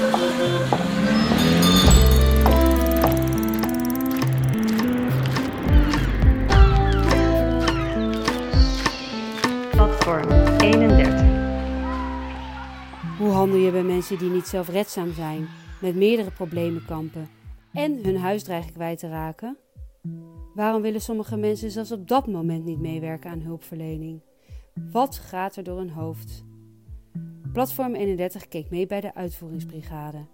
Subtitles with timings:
[0.00, 0.20] Platform
[10.58, 11.20] 31.
[13.18, 15.48] Hoe handel je bij mensen die niet zelfredzaam zijn,
[15.80, 17.28] met meerdere problemen kampen
[17.72, 19.56] en hun huis dreigen kwijt te raken?
[20.54, 24.22] Waarom willen sommige mensen zelfs op dat moment niet meewerken aan hulpverlening?
[24.92, 26.48] Wat gaat er door hun hoofd?
[27.52, 30.26] Platform 31 keek mee bij de Uitvoeringsbrigade,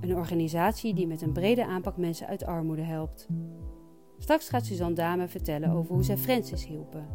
[0.00, 3.28] een organisatie die met een brede aanpak mensen uit armoede helpt.
[4.18, 7.06] Straks gaat Suzanne Dame vertellen over hoe zij Francis hielpen.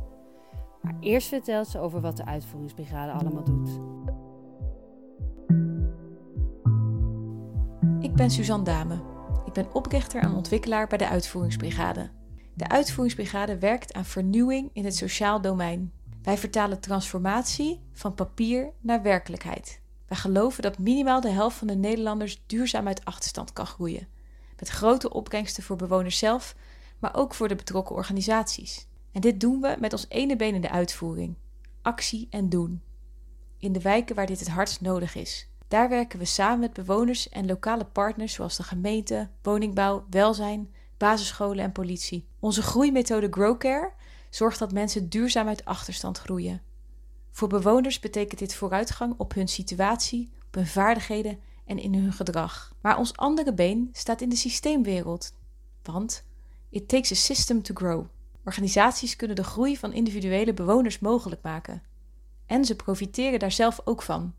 [0.81, 3.79] Maar eerst vertelt ze over wat de Uitvoeringsbrigade allemaal doet.
[7.99, 9.01] Ik ben Suzanne Dame.
[9.45, 12.09] Ik ben oprichter en ontwikkelaar bij de Uitvoeringsbrigade.
[12.53, 15.93] De Uitvoeringsbrigade werkt aan vernieuwing in het sociaal domein.
[16.23, 19.81] Wij vertalen transformatie van papier naar werkelijkheid.
[20.07, 24.07] Wij geloven dat minimaal de helft van de Nederlanders duurzaam uit achterstand kan groeien.
[24.59, 26.55] Met grote opbrengsten voor bewoners zelf,
[26.99, 28.87] maar ook voor de betrokken organisaties.
[29.11, 31.35] En dit doen we met ons ene been in de uitvoering:
[31.81, 32.81] actie en doen.
[33.57, 35.47] In de wijken waar dit het hardst nodig is.
[35.67, 41.63] Daar werken we samen met bewoners en lokale partners zoals de gemeente, woningbouw, welzijn, basisscholen
[41.63, 42.27] en politie.
[42.39, 43.91] Onze groeimethode GrowCare
[44.35, 46.61] zorgt dat mensen duurzaam uit achterstand groeien.
[47.31, 52.73] Voor bewoners betekent dit vooruitgang op hun situatie, op hun vaardigheden en in hun gedrag.
[52.81, 55.33] Maar ons andere been staat in de systeemwereld.
[55.83, 56.25] Want
[56.69, 58.05] it takes a system to grow.
[58.45, 61.83] Organisaties kunnen de groei van individuele bewoners mogelijk maken.
[62.45, 64.35] En ze profiteren daar zelf ook van.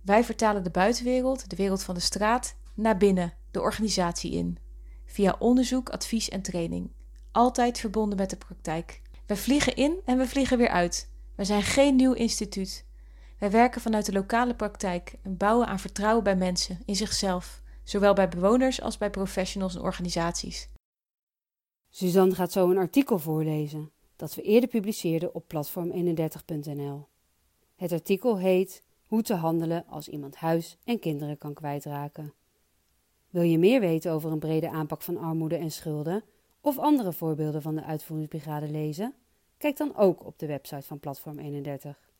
[0.00, 4.58] Wij vertalen de buitenwereld, de wereld van de straat, naar binnen, de organisatie in.
[5.06, 6.90] Via onderzoek, advies en training.
[7.32, 9.02] Altijd verbonden met de praktijk.
[9.26, 11.10] Wij vliegen in en we vliegen weer uit.
[11.34, 12.84] Wij zijn geen nieuw instituut.
[13.38, 18.14] Wij werken vanuit de lokale praktijk en bouwen aan vertrouwen bij mensen, in zichzelf, zowel
[18.14, 20.68] bij bewoners als bij professionals en organisaties.
[21.90, 27.06] Suzanne gaat zo een artikel voorlezen dat we eerder publiceerden op platform31.nl.
[27.76, 32.32] Het artikel heet Hoe te handelen als iemand huis en kinderen kan kwijtraken.
[33.30, 36.24] Wil je meer weten over een brede aanpak van armoede en schulden
[36.60, 39.14] of andere voorbeelden van de uitvoeringsbrigade lezen?
[39.58, 42.10] Kijk dan ook op de website van Platform 31.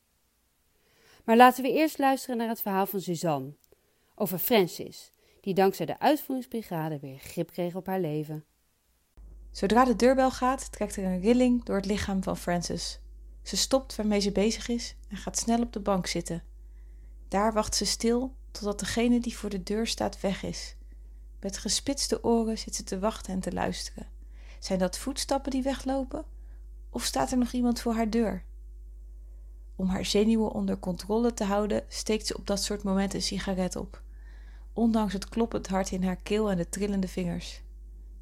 [1.24, 3.54] Maar laten we eerst luisteren naar het verhaal van Suzanne
[4.14, 8.44] over Francis, die dankzij de uitvoeringsbrigade weer grip kreeg op haar leven.
[9.50, 13.00] Zodra de deurbel gaat, trekt er een rilling door het lichaam van Frances.
[13.42, 16.42] Ze stopt waarmee ze bezig is en gaat snel op de bank zitten.
[17.28, 20.76] Daar wacht ze stil totdat degene die voor de deur staat weg is.
[21.40, 24.06] Met gespitste oren zit ze te wachten en te luisteren.
[24.60, 26.24] Zijn dat voetstappen die weglopen?
[26.90, 28.44] Of staat er nog iemand voor haar deur?
[29.76, 33.76] Om haar zenuwen onder controle te houden, steekt ze op dat soort momenten een sigaret
[33.76, 34.02] op.
[34.72, 37.62] Ondanks het kloppend hart in haar keel en de trillende vingers.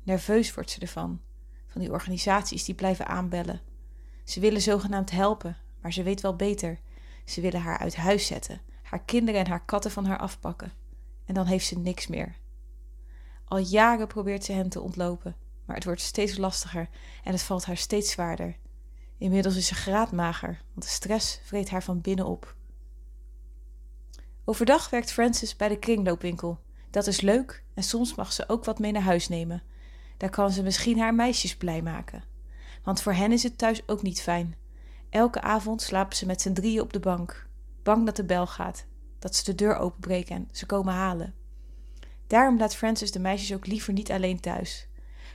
[0.03, 1.21] Nerveus wordt ze ervan,
[1.67, 3.61] van die organisaties die blijven aanbellen.
[4.25, 6.79] Ze willen zogenaamd helpen, maar ze weet wel beter.
[7.25, 10.73] Ze willen haar uit huis zetten, haar kinderen en haar katten van haar afpakken.
[11.25, 12.37] En dan heeft ze niks meer.
[13.45, 15.37] Al jaren probeert ze hen te ontlopen,
[15.69, 16.89] maar het wordt steeds lastiger
[17.25, 18.57] en het valt haar steeds zwaarder.
[19.19, 22.57] Inmiddels is ze graadmager, want de stress vreet haar van binnen op.
[24.45, 26.61] Overdag werkt Frances bij de kringloopwinkel.
[26.91, 29.63] Dat is leuk en soms mag ze ook wat mee naar huis nemen.
[30.17, 32.25] Daar kan ze misschien haar meisjes blij maken.
[32.83, 34.57] Want voor hen is het thuis ook niet fijn.
[35.11, 37.49] Elke avond slapen ze met z'n drieën op de bank,
[37.83, 38.87] bang dat de bel gaat,
[39.19, 41.35] dat ze de deur openbreken en ze komen halen.
[42.27, 44.89] Daarom laat Frances de meisjes ook liever niet alleen thuis.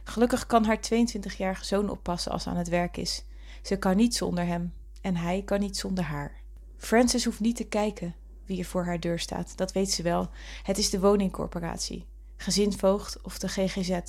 [0.03, 3.25] Gelukkig kan haar 22-jarige zoon oppassen als ze aan het werk is.
[3.61, 6.41] Ze kan niet zonder hem en hij kan niet zonder haar.
[6.77, 8.15] Frances hoeft niet te kijken
[8.45, 10.29] wie er voor haar deur staat, dat weet ze wel.
[10.63, 12.05] Het is de woningcorporatie,
[12.37, 13.99] gezinsvoogd of de GGZ.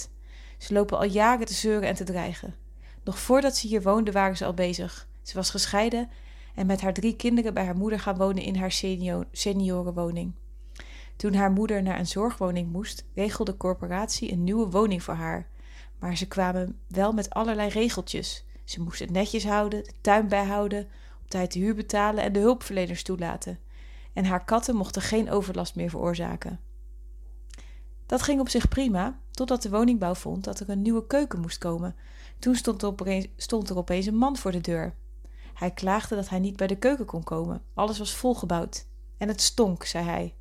[0.58, 2.54] Ze lopen al jaren te zeuren en te dreigen.
[3.04, 5.08] Nog voordat ze hier woonde waren ze al bezig.
[5.22, 6.10] Ze was gescheiden
[6.54, 10.34] en met haar drie kinderen bij haar moeder gaan wonen in haar senior seniorenwoning.
[11.16, 15.48] Toen haar moeder naar een zorgwoning moest, regelde de corporatie een nieuwe woning voor haar.
[16.04, 18.44] Maar ze kwamen wel met allerlei regeltjes.
[18.64, 20.88] Ze moest het netjes houden, de tuin bijhouden,
[21.22, 23.58] op tijd de huur betalen en de hulpverleners toelaten.
[24.12, 26.60] En haar katten mochten geen overlast meer veroorzaken.
[28.06, 31.58] Dat ging op zich prima, totdat de woningbouw vond dat er een nieuwe keuken moest
[31.58, 31.96] komen.
[32.38, 34.94] Toen stond er, opeens, stond er opeens een man voor de deur.
[35.54, 37.62] Hij klaagde dat hij niet bij de keuken kon komen.
[37.74, 38.86] Alles was volgebouwd.
[39.16, 40.34] En het stonk, zei hij.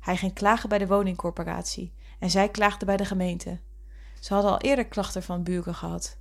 [0.00, 3.60] Hij ging klagen bij de woningcorporatie en zij klaagde bij de gemeente.
[4.20, 6.18] Ze hadden al eerder klachten van buren gehad.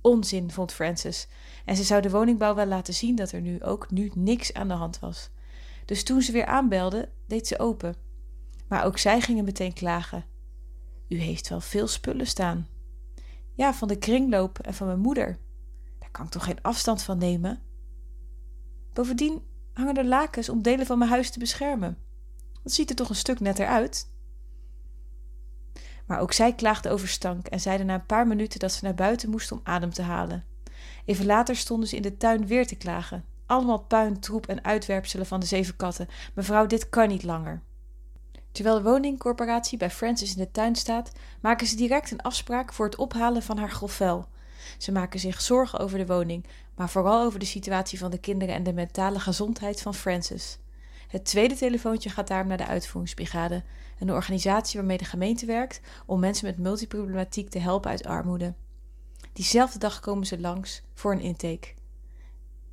[0.00, 1.28] Onzin, vond Francis,
[1.64, 4.68] en ze zou de woningbouw wel laten zien dat er nu ook nu niks aan
[4.68, 5.30] de hand was.
[5.84, 7.94] Dus toen ze weer aanbelde, deed ze open.
[8.68, 10.24] Maar ook zij gingen meteen klagen.
[11.08, 12.68] U heeft wel veel spullen staan.
[13.52, 15.38] Ja, van de kringloop en van mijn moeder.
[15.98, 17.62] Daar kan ik toch geen afstand van nemen?
[18.92, 19.42] Bovendien
[19.72, 21.98] hangen er lakens om delen van mijn huis te beschermen.
[22.62, 24.12] Dat ziet er toch een stuk netter uit?
[26.06, 28.94] Maar ook zij klaagde over stank en zeiden na een paar minuten dat ze naar
[28.94, 30.44] buiten moesten om adem te halen.
[31.04, 33.24] Even later stonden ze in de tuin weer te klagen.
[33.46, 36.08] Allemaal puin, troep en uitwerpselen van de zeven katten.
[36.34, 37.62] Mevrouw, dit kan niet langer.
[38.52, 42.84] Terwijl de woningcorporatie bij Francis in de tuin staat, maken ze direct een afspraak voor
[42.84, 44.28] het ophalen van haar grof vuil.
[44.78, 48.54] Ze maken zich zorgen over de woning, maar vooral over de situatie van de kinderen
[48.54, 50.58] en de mentale gezondheid van Francis.
[51.14, 53.62] Het tweede telefoontje gaat daarom naar de uitvoeringsbrigade,
[53.98, 58.54] een organisatie waarmee de gemeente werkt om mensen met multiproblematiek te helpen uit armoede.
[59.32, 61.74] Diezelfde dag komen ze langs voor een intake.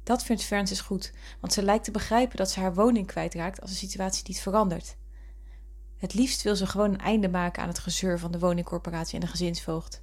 [0.04, 3.70] Dat vindt Francis goed, want ze lijkt te begrijpen dat ze haar woning kwijtraakt als
[3.70, 4.96] de situatie niet verandert.
[5.98, 9.26] Het liefst wil ze gewoon een einde maken aan het gezeur van de woningcorporatie en
[9.26, 10.02] de gezinsvoogd.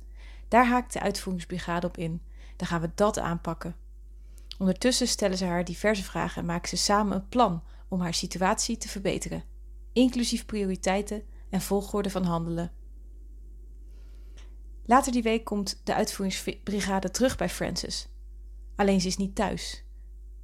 [0.49, 2.23] Daar haakt de uitvoeringsbrigade op in.
[2.57, 3.77] Dan gaan we dat aanpakken.
[4.59, 8.77] Ondertussen stellen ze haar diverse vragen en maken ze samen een plan om haar situatie
[8.77, 9.45] te verbeteren,
[9.93, 12.73] inclusief prioriteiten en volgorde van handelen.
[14.85, 18.09] Later die week komt de uitvoeringsbrigade terug bij Francis.
[18.77, 19.85] Alleen ze is niet thuis.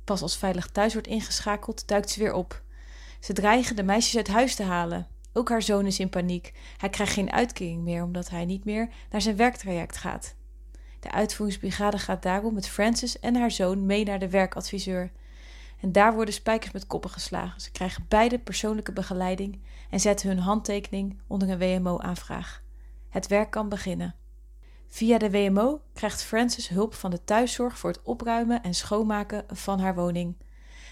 [0.05, 2.63] Pas als veilig thuis wordt ingeschakeld, duikt ze weer op.
[3.21, 5.09] Ze dreigen de meisjes uit huis te halen.
[5.33, 6.53] Ook haar zoon is in paniek.
[6.77, 10.35] Hij krijgt geen uitkering meer omdat hij niet meer naar zijn werktraject gaat.
[11.01, 15.13] De uitvoeringsbrigade gaat daarom met Francis en haar zoon mee naar de werkadviseur.
[15.85, 17.61] En daar worden spijkers met koppen geslagen.
[17.61, 19.61] Ze krijgen beide persoonlijke begeleiding
[19.91, 22.63] en zetten hun handtekening onder een WMO-aanvraag.
[23.09, 24.15] Het werk kan beginnen.
[24.89, 29.81] Via de WMO krijgt Francis hulp van de thuiszorg voor het opruimen en schoonmaken van
[29.81, 30.37] haar woning.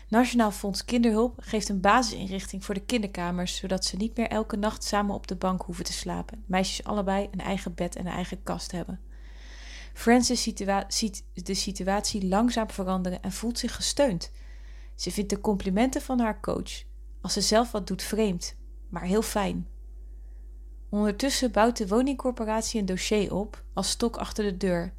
[0.08, 4.84] Nationaal Fonds Kinderhulp geeft een basisinrichting voor de kinderkamers, zodat ze niet meer elke nacht
[4.84, 6.44] samen op de bank hoeven te slapen.
[6.46, 9.00] Meisjes allebei een eigen bed en een eigen kast hebben.
[9.92, 14.30] Francis ziet de situatie langzaam veranderen en voelt zich gesteund.
[15.02, 16.82] Ze vindt de complimenten van haar coach,
[17.20, 18.56] als ze zelf wat doet, vreemd,
[18.88, 19.68] maar heel fijn.
[20.88, 24.92] Ondertussen bouwt de woningcorporatie een dossier op als stok achter de deur.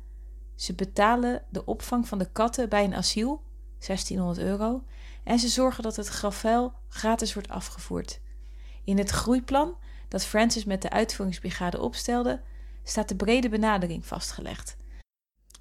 [0.56, 3.44] Ze betalen de opvang van de katten bij een asiel,
[3.80, 4.84] 1600 euro,
[5.24, 8.22] en ze zorgen dat het gravel gratis wordt afgevoerd.
[8.84, 9.78] In het groeiplan
[10.08, 12.42] dat Francis met de uitvoeringsbrigade opstelde,
[12.84, 14.76] staat de brede benadering vastgelegd.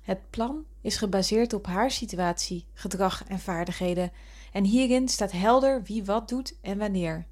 [0.02, 4.12] Het plan is gebaseerd op haar situatie, gedrag en vaardigheden
[4.52, 7.26] en hierin staat helder wie wat doet en wanneer.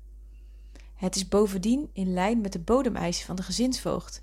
[0.94, 4.22] Het is bovendien in lijn met de bodemeisen van de gezinsvoogd.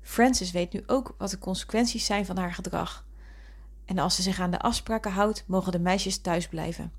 [0.00, 3.06] Francis weet nu ook wat de consequenties zijn van haar gedrag.
[3.84, 6.92] En als ze zich aan de afspraken houdt, mogen de meisjes thuis blijven.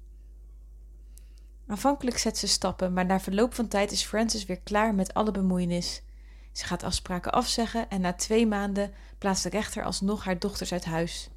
[1.68, 5.32] Aanvankelijk zet ze stappen, maar na verloop van tijd is Francis weer klaar met alle
[5.32, 6.02] bemoeienis.
[6.52, 10.86] Ze gaat afspraken afzeggen en na twee maanden plaatst de rechter alsnog haar dochters uit
[10.86, 11.30] huis.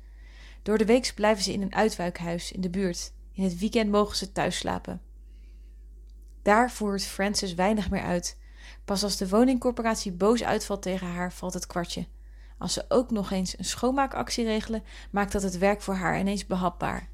[0.62, 3.12] Door de week blijven ze in een uitwijkhuis in de buurt.
[3.32, 5.00] In het weekend mogen ze thuis slapen.
[6.42, 8.38] Daar voert Francis weinig meer uit.
[8.84, 12.06] Pas als de woningcorporatie boos uitvalt tegen haar, valt het kwartje.
[12.58, 16.46] Als ze ook nog eens een schoonmaakactie regelen, maakt dat het werk voor haar ineens
[16.46, 17.08] behapbaar.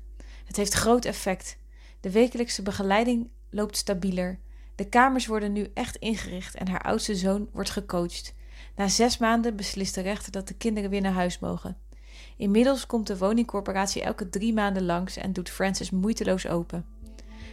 [0.45, 1.59] Het heeft groot effect.
[2.01, 4.39] De wekelijkse begeleiding loopt stabieler.
[4.79, 8.35] De kamers worden nu echt ingericht en haar oudste zoon wordt gecoacht.
[8.77, 11.77] Na zes maanden beslist de rechter dat de kinderen weer naar huis mogen.
[12.37, 16.87] Inmiddels komt de woningcorporatie elke drie maanden langs en doet Francis moeiteloos open.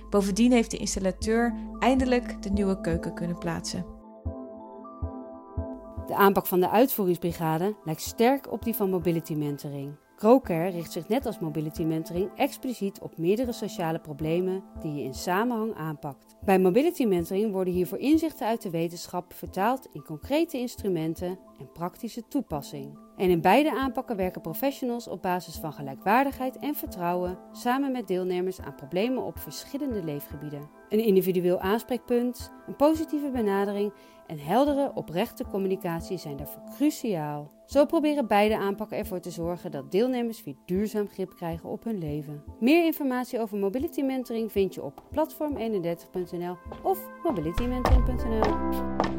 [0.09, 3.85] Bovendien heeft de installateur eindelijk de nieuwe keuken kunnen plaatsen.
[6.07, 9.95] De aanpak van de uitvoeringsbrigade lijkt sterk op die van Mobility Mentoring.
[10.15, 15.13] Crowcare richt zich net als Mobility Mentoring expliciet op meerdere sociale problemen die je in
[15.13, 16.35] samenhang aanpakt.
[16.45, 22.27] Bij Mobility Mentoring worden hiervoor inzichten uit de wetenschap vertaald in concrete instrumenten en praktische
[22.27, 22.97] toepassing.
[23.17, 28.61] En in beide aanpakken werken professionals op basis van gelijkwaardigheid en vertrouwen samen met deelnemers
[28.61, 30.69] aan problemen op verschillende leefgebieden.
[30.89, 33.93] Een individueel aanspreekpunt, een positieve benadering
[34.27, 37.51] en heldere, oprechte communicatie zijn daarvoor cruciaal.
[37.65, 41.97] Zo proberen beide aanpakken ervoor te zorgen dat deelnemers weer duurzaam grip krijgen op hun
[41.97, 42.43] leven.
[42.59, 49.14] Meer informatie over mobility mentoring vind je op platform31.nl of mobilitymentoring.nl.